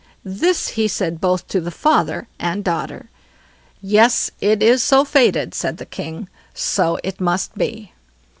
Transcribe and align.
This 0.25 0.69
he 0.69 0.87
said 0.87 1.21
both 1.21 1.47
to 1.49 1.61
the 1.61 1.69
father 1.69 2.27
and 2.39 2.63
daughter. 2.63 3.11
"Yes; 3.83 4.31
it 4.41 4.63
is 4.63 4.81
so 4.81 5.05
fated", 5.05 5.53
said 5.53 5.77
the 5.77 5.85
king; 5.85 6.27
"so 6.55 6.97
it 7.03 7.21
must 7.21 7.55
be." 7.55 7.93